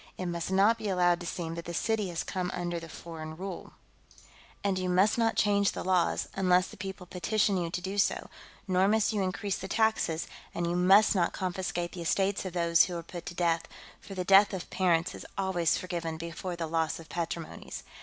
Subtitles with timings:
[0.17, 3.73] It must not be allowed to seem that the city has come under foreign rule.
[4.63, 8.27] And you must not change the laws, unless the people petition you to do so,
[8.67, 12.85] nor must you increase the taxes, and you must not confiscate the estates of those
[12.85, 13.67] who are put to death,
[13.99, 17.83] for the death of parents is always forgiven before the loss of patrimonies.